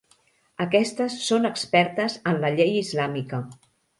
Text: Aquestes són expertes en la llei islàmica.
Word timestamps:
Aquestes 0.63 1.17
són 1.25 1.45
expertes 1.51 2.17
en 2.33 2.41
la 2.45 2.53
llei 2.57 2.75
islàmica. 2.81 3.45